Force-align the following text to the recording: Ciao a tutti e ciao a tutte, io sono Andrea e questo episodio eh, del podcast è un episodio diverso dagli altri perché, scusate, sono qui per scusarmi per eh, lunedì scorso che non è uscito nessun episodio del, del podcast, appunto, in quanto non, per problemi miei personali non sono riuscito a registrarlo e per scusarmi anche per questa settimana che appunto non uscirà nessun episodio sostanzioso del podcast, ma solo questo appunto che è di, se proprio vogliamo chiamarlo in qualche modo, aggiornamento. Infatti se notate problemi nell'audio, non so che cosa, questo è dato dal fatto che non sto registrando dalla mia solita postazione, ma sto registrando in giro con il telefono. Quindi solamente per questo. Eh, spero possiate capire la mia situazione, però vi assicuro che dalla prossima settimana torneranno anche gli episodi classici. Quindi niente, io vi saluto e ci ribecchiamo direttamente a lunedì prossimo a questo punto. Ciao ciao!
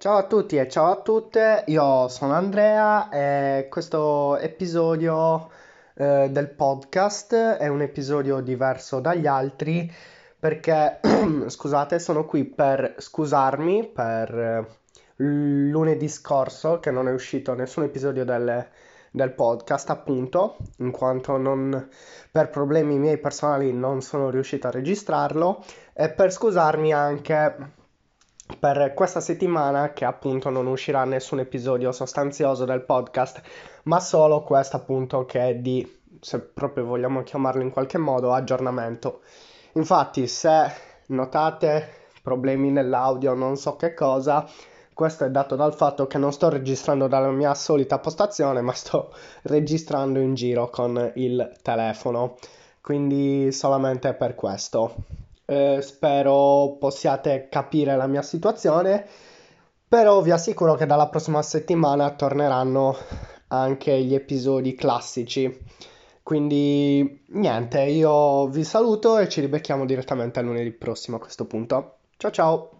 Ciao 0.00 0.16
a 0.16 0.22
tutti 0.22 0.56
e 0.56 0.66
ciao 0.66 0.90
a 0.90 1.02
tutte, 1.02 1.62
io 1.66 2.08
sono 2.08 2.32
Andrea 2.32 3.10
e 3.10 3.66
questo 3.68 4.38
episodio 4.38 5.50
eh, 5.92 6.28
del 6.30 6.48
podcast 6.48 7.34
è 7.34 7.68
un 7.68 7.82
episodio 7.82 8.40
diverso 8.40 9.00
dagli 9.00 9.26
altri 9.26 9.92
perché, 10.38 11.00
scusate, 11.48 11.98
sono 11.98 12.24
qui 12.24 12.46
per 12.46 12.94
scusarmi 12.96 13.88
per 13.88 14.34
eh, 14.34 14.66
lunedì 15.16 16.08
scorso 16.08 16.80
che 16.80 16.90
non 16.90 17.06
è 17.06 17.12
uscito 17.12 17.52
nessun 17.52 17.82
episodio 17.82 18.24
del, 18.24 18.66
del 19.10 19.32
podcast, 19.32 19.90
appunto, 19.90 20.56
in 20.78 20.92
quanto 20.92 21.36
non, 21.36 21.90
per 22.30 22.48
problemi 22.48 22.98
miei 22.98 23.18
personali 23.18 23.70
non 23.74 24.00
sono 24.00 24.30
riuscito 24.30 24.66
a 24.66 24.70
registrarlo 24.70 25.62
e 25.92 26.08
per 26.08 26.32
scusarmi 26.32 26.90
anche 26.90 27.78
per 28.60 28.92
questa 28.92 29.20
settimana 29.20 29.94
che 29.94 30.04
appunto 30.04 30.50
non 30.50 30.66
uscirà 30.66 31.04
nessun 31.04 31.38
episodio 31.40 31.92
sostanzioso 31.92 32.66
del 32.66 32.82
podcast, 32.82 33.40
ma 33.84 34.00
solo 34.00 34.42
questo 34.42 34.76
appunto 34.76 35.24
che 35.24 35.48
è 35.48 35.54
di, 35.54 36.00
se 36.20 36.40
proprio 36.40 36.84
vogliamo 36.84 37.22
chiamarlo 37.22 37.62
in 37.62 37.70
qualche 37.70 37.96
modo, 37.96 38.34
aggiornamento. 38.34 39.22
Infatti 39.72 40.26
se 40.26 40.70
notate 41.06 41.88
problemi 42.22 42.70
nell'audio, 42.70 43.32
non 43.32 43.56
so 43.56 43.76
che 43.76 43.94
cosa, 43.94 44.46
questo 44.92 45.24
è 45.24 45.30
dato 45.30 45.56
dal 45.56 45.74
fatto 45.74 46.06
che 46.06 46.18
non 46.18 46.30
sto 46.30 46.50
registrando 46.50 47.08
dalla 47.08 47.30
mia 47.30 47.54
solita 47.54 47.98
postazione, 47.98 48.60
ma 48.60 48.74
sto 48.74 49.10
registrando 49.44 50.18
in 50.18 50.34
giro 50.34 50.68
con 50.68 51.12
il 51.14 51.50
telefono. 51.62 52.36
Quindi 52.82 53.52
solamente 53.52 54.12
per 54.12 54.34
questo. 54.34 54.94
Eh, 55.50 55.82
spero 55.82 56.76
possiate 56.78 57.48
capire 57.50 57.96
la 57.96 58.06
mia 58.06 58.22
situazione, 58.22 59.04
però 59.88 60.20
vi 60.22 60.30
assicuro 60.30 60.76
che 60.76 60.86
dalla 60.86 61.08
prossima 61.08 61.42
settimana 61.42 62.14
torneranno 62.14 62.96
anche 63.48 64.00
gli 64.00 64.14
episodi 64.14 64.76
classici. 64.76 65.52
Quindi 66.22 67.24
niente, 67.30 67.82
io 67.82 68.46
vi 68.46 68.62
saluto 68.62 69.18
e 69.18 69.28
ci 69.28 69.40
ribecchiamo 69.40 69.84
direttamente 69.86 70.38
a 70.38 70.42
lunedì 70.42 70.70
prossimo 70.70 71.16
a 71.16 71.20
questo 71.20 71.46
punto. 71.46 71.96
Ciao 72.16 72.30
ciao! 72.30 72.79